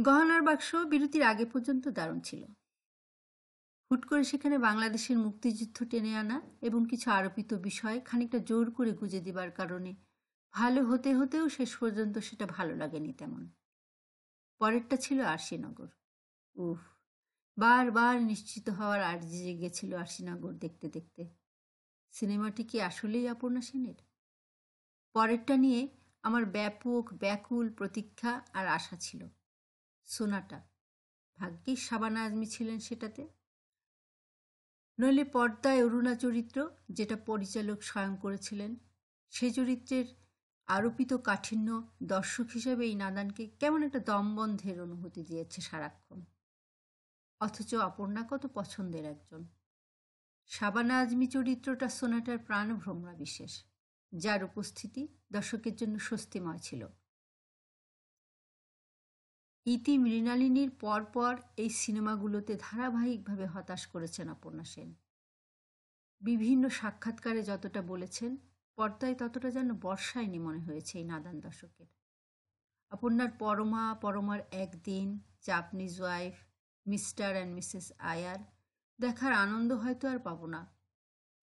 গহনার 0.03 0.41
বাক্স 0.41 0.75
বিরতির 0.75 1.23
আগে 1.23 1.45
পর্যন্ত 1.45 1.87
দারুণ 1.87 2.19
ছিল। 2.19 2.43
হুট 3.91 4.05
করে 4.05 4.23
সেখানে 4.23 4.57
বাংলাদেশের 4.57 5.17
মুক্তিযুদ্ধ 5.17 5.83
টেনে 5.89 6.17
আনা 6.17 6.41
এবং 6.61 6.85
কিছু 6.89 7.11
আরোপিত 7.11 7.53
বিষয় 7.53 8.01
খানিকটা 8.05 8.39
জোর 8.39 8.71
করে 8.71 8.91
গুজে 8.91 9.19
দিবার 9.19 9.51
কারণে 9.51 9.95
ভালো 10.53 10.83
হতে 10.85 11.15
হতেও 11.15 11.49
শেষ 11.49 11.77
পর্যন্ত 11.77 12.17
সেটা 12.17 12.47
ভালো 12.49 12.75
লাগেনি 12.75 13.13
তেমন। 13.13 13.47
পরেরটা 14.63 14.95
ছিল 14.95 15.21
আরশিনগর। 15.21 15.87
উফ। 16.55 16.79
বারবার 17.57 18.21
নিশ্চিত 18.21 18.69
হওয়ার 18.69 19.01
আর্জি 19.01 19.43
জেগেছিল 19.43 19.93
আরশিনগর 19.93 20.53
দেখতে 20.53 20.89
দেখতে। 20.89 21.29
সিনেমাটি 22.11 22.63
কি 22.63 22.81
আসলেই 22.81 23.29
অপর্ণা 23.29 23.61
সেনের? 23.61 23.95
পরেরটা 25.13 25.57
নিয়ে 25.57 25.87
আমার 26.23 26.45
ব্যাপক 26.45 27.13
ব্যাকুল 27.13 27.69
প্রতীক্ষা 27.69 28.41
আর 28.53 28.67
আশা 28.67 28.97
ছিল। 28.97 29.27
সোনাটা। 30.05 30.61
ভাগ্যিস 31.37 31.89
সাবানা 31.89 32.23
আজমি 32.23 32.45
ছিলেন 32.45 32.79
সেটাতে। 32.79 33.27
নইলে 34.99 35.23
পর্দায় 35.23 35.85
অরুণা 35.85 36.15
চরিত্র 36.15 36.69
যেটা 36.89 37.15
পরিচালক 37.15 37.81
স্বয়ং 37.81 38.17
করেছিলেন 38.17 38.75
সে 39.29 39.51
চরিত্রের 39.51 40.22
আরোপিত 40.67 41.13
কাঠিন্য 41.13 41.91
দর্শক 42.03 42.47
হিসেবে 42.49 42.85
এই 42.85 42.95
নাদানকে 42.95 43.47
কেমন 43.47 43.83
একটা 43.83 43.99
দমবন্ধের 43.99 44.81
অনুভূতি 44.81 45.23
দিয়েছে 45.23 45.61
সারাক্ষণ। 45.61 46.25
অথচ 47.39 47.75
অপর্ণা 47.75 48.27
কত 48.29 48.45
পছন্দের 48.53 49.05
একজন। 49.05 49.47
সাবানা 50.47 50.99
আজমি 50.99 51.27
চরিত্রটা 51.27 51.89
সোনাটার 51.89 52.37
প্রাণভ্রমরা 52.37 53.13
বিশেষ, 53.13 53.63
যার 54.11 54.43
উপস্থিতি 54.43 55.07
দর্শকের 55.31 55.75
জন্য 55.75 55.99
স্বস্তিময় 55.99 56.57
ছিল। 56.57 56.87
ইতি 59.65 59.97
মৃণালিনীর 59.97 60.69
পরপর 60.69 61.37
এই 61.57 61.69
সিনেমাগুলোতে 61.69 62.57
ধারাবাহিকভাবে 62.61 63.45
হতাশ 63.45 63.87
করেছেন 63.87 64.29
অপর্ণা 64.29 64.63
সেন। 64.63 64.95
বিভিন্ন 66.21 66.69
সাক্ষাৎকারে 66.69 67.43
যতটা 67.43 67.81
বলেছেন 67.81 68.37
পর্দায় 68.75 69.15
ততটা 69.15 69.51
যেন 69.51 69.73
বর্ষায়নি 69.73 70.39
মনে 70.39 70.59
হয়েছে 70.59 70.97
এই 70.97 71.03
নাদান 71.03 71.39
দর্শকের। 71.39 71.87
অপর্ণার 72.91 73.31
পরমা, 73.39 73.93
পরমার 74.01 74.39
একদিন 74.51 75.19
Japanese 75.41 76.01
wife 76.01 76.33
Mr 76.87 77.31
and 77.31 77.53
Mrs 77.53 77.91
Iyer, 77.99 78.39
দেখার 78.99 79.33
আনন্দ 79.33 79.71
হয়তো 79.73 80.07
আর 80.07 80.19
পাবো 80.19 80.47
না। 80.47 80.61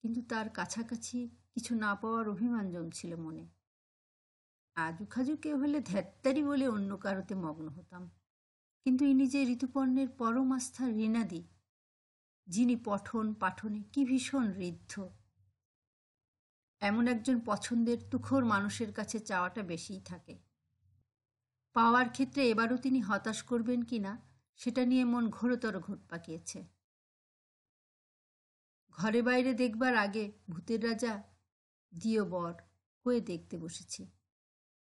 কিন্তু 0.02 0.22
তার 0.22 0.48
কাছাকাছি 0.48 1.28
কিছু 1.54 1.74
না 1.74 1.94
পাওয়ার 1.94 2.28
অভিমান 2.28 2.70
জমছিল 2.70 3.16
মনে। 3.16 3.48
আজুখাজু 4.74 5.36
কেউ 5.36 5.56
হলে 5.58 5.80
ধ্যাত্তারি 5.80 6.42
বলে 6.42 6.68
অন্য 6.68 6.96
কারোতে 6.96 7.34
মগ্ন 7.34 7.68
হতাম। 7.68 8.10
কিন্তু 8.84 9.04
ইনি 9.04 9.26
যে 9.26 9.42
ঋতুপর্ণের 9.42 10.08
পরম 10.08 10.52
আস্থার 10.52 10.90
ঋণাদি, 10.90 11.42
যিনি 12.46 12.76
পঠন 12.84 13.34
পাঠনে 13.34 13.82
কি 13.92 14.04
ভীষণ 14.04 14.46
ঋদ্ধ 14.60 15.19
এমন 16.80 17.08
একজন 17.08 17.40
পছন্দের 17.40 17.98
তুখোর 18.10 18.44
মানুষের 18.44 18.92
কাছে 18.92 19.20
চাওয়াটা 19.20 19.62
বেশিই 19.62 20.00
থাকে। 20.00 20.38
পাওয়ার 21.74 22.08
ক্ষেত্রে 22.08 22.50
এবারও 22.50 22.76
তিনি 22.76 23.00
হতাশ 23.00 23.42
করবেন 23.42 23.82
কি 23.82 23.98
না, 23.98 24.22
সেটা 24.56 24.84
নিয়ে 24.84 25.04
মন 25.04 25.30
ঘোরতর 25.30 25.78
ঘোট 25.78 26.00
পাকিয়েছে। 26.08 26.68
ঘরে 28.90 29.22
বাইরে 29.22 29.54
দেখবার 29.54 29.96
আগে 29.96 30.32
ভূতের 30.48 30.84
রাজা, 30.84 31.22
দিও 31.92 32.24
বর, 32.24 32.54
হয়ে 33.06 33.20
দেখতে 33.20 33.58
বসেছি। 33.58 34.10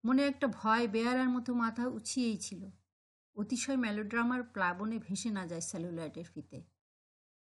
মনে 0.05 0.23
একটা 0.26 0.47
ভয় 0.47 0.88
বেয়ারার 0.88 1.28
মতো 1.28 1.55
মাথা 1.55 1.87
উছিয়েই 1.88 2.38
ছিল। 2.38 2.71
অতিশয় 3.37 3.76
মেলোড্রামার 3.76 4.43
প্লাবনে 4.43 4.99
ভেসে 4.99 5.31
না 5.31 5.47
যায় 5.47 5.61
স্যালুলাইটের 5.61 6.25
ফিতে। 6.25 6.64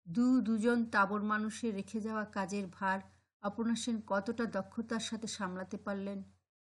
দু 0.08 0.40
দুজন 0.40 0.84
তাবর 0.84 1.22
মানুষের 1.22 1.74
রেখে 1.74 2.00
যাওয়া 2.00 2.24
কাজের 2.24 2.66
ভার 2.66 3.00
অপর্ণা 3.44 3.76
সেন 3.82 3.96
কতটা 4.06 4.44
দক্ষতার 4.56 5.04
সাথে 5.08 5.28
সামলাতে 5.28 5.76
পারলেন, 5.76 6.18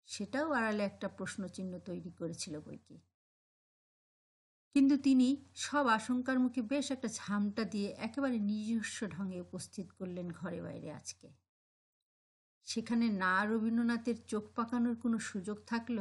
সেটাও 0.08 0.48
আড়ালে 0.52 0.82
একটা 0.84 1.06
প্রশ্নচিহ্ন 1.08 1.72
তৈরি 1.88 2.12
করেছিল 2.12 2.54
বইকি 2.60 2.96
কিন্তু 4.74 4.94
তিনি 4.98 5.28
সব 5.66 5.84
আশঙ্কার 5.98 6.38
মুখে 6.38 6.60
বেশ 6.62 6.86
একটা 6.90 7.08
ঝামটা 7.20 7.62
দিয়ে 7.64 7.88
একেবারে 8.06 8.36
নিজস্ব 8.50 8.98
ঢঙে 9.06 9.38
উপস্থিত 9.40 9.88
করলেন 9.98 10.26
ঘরে 10.30 10.58
বাইরে 10.62 10.88
আজকে। 10.92 11.28
সেখানে 12.66 13.06
না 13.22 13.34
রবীন্দ্রনাথের 13.44 14.18
চোখ 14.26 14.44
পাকানোর 14.56 14.96
কোনো 14.96 15.18
সুযোগ 15.30 15.58
থাকল, 15.66 15.98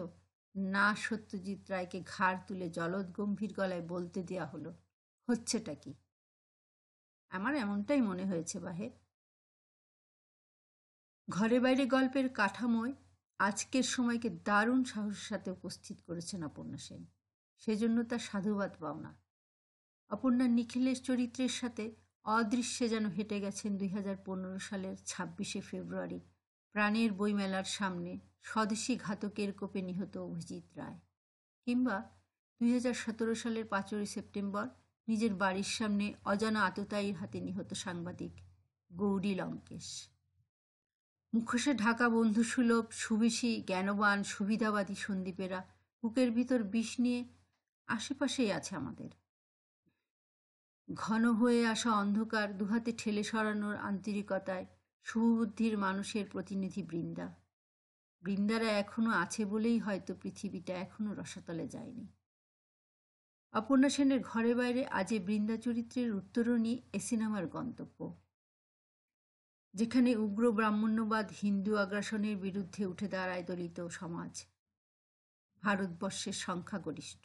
না 0.56 0.88
সত্যজিৎ 0.96 1.62
রায়কে 1.72 2.00
ঘাড় 2.14 2.40
তুলে 2.48 2.68
জলদ 2.70 3.08
গম্ভীর 3.12 3.52
গলায় 3.54 3.86
বলতে 3.94 4.20
দেয়া 4.24 4.46
হলো, 4.46 4.72
হচ্ছেটা 5.28 5.74
কি? 5.74 5.92
আমার 7.32 7.54
এমনটাই 7.56 8.02
মনে 8.02 8.26
হয়েছে 8.26 8.58
বাহে 8.60 8.88
ঘরে 11.30 11.60
বাইরে 11.60 11.86
গল্পের 11.86 12.30
কাঠামোয় 12.30 12.94
আজকের 13.40 13.84
সময়কে 13.84 14.30
দারুণ 14.30 14.84
সাহসের 14.84 15.28
সাথে 15.30 15.52
উপস্থিত 15.52 15.98
করেছেন 16.08 16.44
অপর্ণা 16.44 16.78
সেন। 16.78 17.06
সেজন্য 17.58 18.04
তার 18.04 18.20
সাধুবাদ 18.20 18.72
পাওনা। 18.80 19.16
অপর্ণা 20.10 20.48
নিখিলের 20.48 21.04
চরিত্রের 21.04 21.50
সাথে 21.50 21.96
অদৃশ্যে 22.24 22.90
যেন 22.90 23.06
হেঁটে 23.08 23.40
গেছেন 23.40 23.78
দুই 23.78 23.90
পনেরো 24.26 24.60
সালের 24.60 24.96
ছাব্বিশে 25.06 25.62
ফেব্রুয়ারি, 25.62 26.20
প্রাণের 26.74 27.14
বইমেলার 27.14 27.64
সামনে 27.64 28.20
স্বদেশী 28.44 28.96
ঘাতকের 28.98 29.54
কোপে 29.54 29.82
নিহত 29.82 30.18
অভিজিৎ 30.18 30.78
রায়। 30.78 31.00
কিংবা 31.66 32.10
দুই 32.62 32.74
হাজার 32.74 32.94
সতেরো 32.94 33.36
সালের 33.36 33.66
পাঁচই 33.66 34.06
সেপ্টেম্বর, 34.06 34.68
নিজের 35.08 35.34
বাড়ির 35.34 35.70
সামনে 35.78 36.14
অজানা 36.26 36.66
আততায়ীর 36.66 37.16
হাতে 37.16 37.42
নিহত 37.42 37.74
সাংবাদিক 37.74 38.32
গৌরী 38.94 39.36
লঙ্কেশ। 39.36 40.10
মুখোশে 41.34 41.74
ঢাকা 41.74 42.10
বন্ধুসুলভ, 42.10 42.86
সুবিশী, 42.92 43.64
জ্ঞানবান, 43.68 44.24
সুবিধাবাদী 44.24 44.96
সন্দীপেরা 44.96 45.60
বুকের 46.04 46.32
ভিতর 46.32 46.64
বিষ 46.64 47.00
নিয়ে 47.00 47.26
আশেপাশেই 47.88 48.52
আছে 48.52 48.76
আমাদের। 48.76 49.10
ঘন 50.94 51.24
হয়ে 51.34 51.68
আসা 51.68 51.92
অন্ধকার 51.92 52.58
দুহাতে 52.58 52.92
ঠেলে 52.98 53.24
সরানোর 53.24 53.76
আন্তরিকতায় 53.76 54.66
শুভবুদ্ধির 55.04 55.78
মানুষের 55.78 56.26
প্রতিনিধি 56.26 56.84
বৃন্দা। 56.84 57.28
বৃন্দারা 58.24 58.70
এখনও 58.84 59.12
আছে 59.12 59.46
বলেই 59.46 59.80
হয়তো 59.80 60.16
পৃথিবীটা 60.16 60.74
এখনও 60.74 61.14
রসাতলে 61.14 61.68
যায়নি। 61.68 62.08
অপর্ণা 63.54 63.90
সেনের 63.90 64.20
ঘরে 64.20 64.56
বাইরে 64.56 64.86
আজে 64.86 65.20
বৃন্দা 65.20 65.58
চরিত্রের 65.58 66.10
উত্তরণই 66.14 66.82
এ 66.94 67.00
সিনেমার 67.00 67.48
গন্তব্য। 67.48 68.00
যেখানে 69.80 70.12
উগ্র 70.16 70.44
ব্রাহ্মণ্যবাদ 70.52 71.28
হিন্দু 71.42 71.72
আগ্রাসনের 71.76 72.38
বিরুদ্ধে 72.38 72.84
উঠে 72.86 73.08
দাঁড়ায় 73.08 73.44
দলিত 73.44 73.78
সমাজ। 74.00 74.34
ভারতবর্ষের 75.64 76.36
সংখ্যাগরিষ্ঠ। 76.46 77.24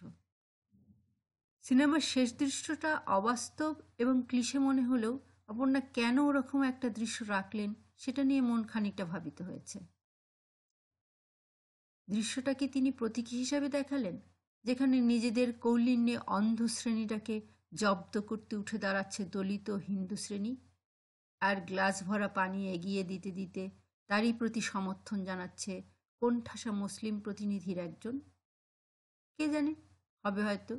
সিনেমার 1.65 2.05
শেষ 2.13 2.29
দৃশ্যটা 2.39 2.91
অবাস্তব 3.19 3.73
এবং 3.99 4.17
ক্লিশে 4.29 4.59
মনে 4.59 4.83
হলেও 4.83 5.15
অপর্ণা 5.49 5.81
কেন 5.81 6.17
ওরকম 6.19 6.61
একটা 6.63 6.89
দৃশ্য 6.89 7.19
রাখলেন 7.25 7.71
সেটা 7.97 8.23
নিয়ে 8.25 8.41
মন 8.41 8.61
খানিকটা 8.65 9.05
ভাবিত 9.05 9.39
হয়েছে। 9.43 9.79
দৃশ্যটাকে 12.09 12.65
তিনি 12.69 12.91
প্রতীকী 12.91 13.35
হিসাবে 13.37 13.69
দেখালেন, 13.69 14.17
যেখানে 14.65 14.97
নিজেদের 15.01 15.49
কৌলিন্যে 15.65 16.17
অন্ধ 16.37 16.59
শ্রেণীটাকে 16.77 17.37
জব্দ 17.75 18.15
করতে 18.21 18.55
উঠে 18.57 18.77
দাঁড়াচ্ছে 18.79 19.23
দলিত 19.25 19.69
হিন্দু 19.89 20.17
শ্রেণি। 20.17 20.53
আর 21.47 21.57
গ্লাস 21.61 21.97
ভরা 22.03 22.29
পানি 22.29 22.61
এগিয়ে 22.73 23.03
দিতে 23.05 23.31
দিতে 23.31 23.63
তারই 24.11 24.33
প্রতি 24.33 24.61
সমর্থন 24.61 25.19
জানাচ্ছে 25.25 25.73
কোণঠাসা 26.23 26.71
মুসলিম 26.73 27.15
প্রতিনিধির 27.21 27.79
একজন। 27.79 28.15
কে 29.39 29.45
জানে, 29.49 29.73
হবে 30.25 30.41
হয়তো। 30.43 30.75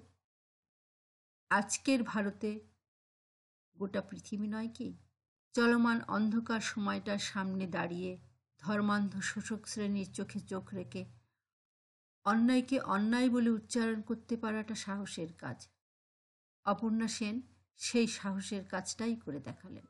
আজকের 1.51 1.99
ভারতে 2.03 2.49
গোটা 3.75 4.01
পৃথিবী 4.01 4.47
নয় 4.47 4.69
কি? 4.73 4.87
চলমান 5.55 5.97
অন্ধকার 6.07 6.61
সময়টার 6.61 7.21
সামনে 7.31 7.65
দাঁড়িয়ে 7.67 8.11
ধর্মান্ধ 8.61 9.13
শোষক 9.21 9.61
শ্রেণির 9.67 10.09
চোখে 10.13 10.39
চোখ 10.39 10.65
রেখে 10.73 11.01
অন্যায়কে 12.25 12.77
অন্যায় 12.79 13.29
বলে 13.29 13.49
উচ্চারণ 13.49 13.99
করতে 14.01 14.33
পারাটা 14.37 14.75
সাহসের 14.75 15.31
কাজ। 15.33 15.59
অপর্ণা 16.65 17.07
সেন 17.07 17.35
সেই 17.79 18.07
সাহসের 18.07 18.63
কাজটাই 18.65 19.15
করে 19.15 19.39
দেখালেন। 19.39 19.85